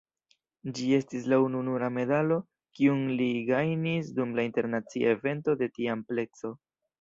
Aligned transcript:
Ĝi 0.77 0.85
estis 0.99 1.25
la 1.33 1.37
ununura 1.47 1.89
medalo 1.97 2.37
kiun 2.79 3.03
li 3.19 3.27
gajnis 3.51 4.09
dum 4.21 4.33
internacia 4.45 5.13
evento 5.19 5.57
de 5.61 5.69
tia 5.77 5.95
amplekso. 5.99 6.53